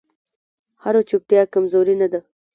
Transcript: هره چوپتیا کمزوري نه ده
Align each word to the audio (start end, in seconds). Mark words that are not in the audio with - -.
هره 0.83 1.01
چوپتیا 1.09 1.43
کمزوري 1.53 1.95
نه 2.01 2.07
ده 2.11 2.19